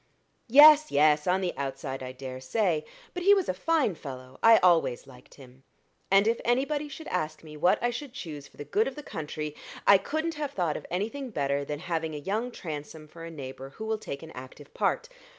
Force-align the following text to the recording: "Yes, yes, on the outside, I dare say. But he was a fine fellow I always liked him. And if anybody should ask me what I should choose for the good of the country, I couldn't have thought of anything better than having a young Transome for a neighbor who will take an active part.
"Yes, 0.47 0.89
yes, 0.89 1.27
on 1.27 1.41
the 1.41 1.55
outside, 1.55 2.01
I 2.01 2.11
dare 2.11 2.41
say. 2.41 2.85
But 3.13 3.21
he 3.21 3.35
was 3.35 3.47
a 3.47 3.53
fine 3.53 3.93
fellow 3.93 4.39
I 4.41 4.57
always 4.57 5.05
liked 5.05 5.35
him. 5.35 5.61
And 6.09 6.27
if 6.27 6.41
anybody 6.43 6.89
should 6.89 7.07
ask 7.09 7.43
me 7.43 7.55
what 7.55 7.77
I 7.83 7.91
should 7.91 8.11
choose 8.11 8.47
for 8.47 8.57
the 8.57 8.65
good 8.65 8.87
of 8.87 8.95
the 8.95 9.03
country, 9.03 9.55
I 9.85 9.99
couldn't 9.99 10.33
have 10.33 10.53
thought 10.53 10.75
of 10.75 10.87
anything 10.89 11.29
better 11.29 11.63
than 11.63 11.77
having 11.81 12.15
a 12.15 12.17
young 12.17 12.49
Transome 12.49 13.07
for 13.09 13.25
a 13.25 13.29
neighbor 13.29 13.69
who 13.77 13.85
will 13.85 13.99
take 13.99 14.23
an 14.23 14.31
active 14.31 14.73
part. 14.73 15.07